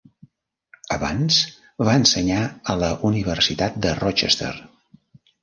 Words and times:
Abans, 0.95 1.37
va 1.89 1.93
ensenyar 1.99 2.39
a 2.75 2.77
la 2.85 2.91
universitat 3.11 3.79
de 3.87 3.95
Rochester. 4.03 4.53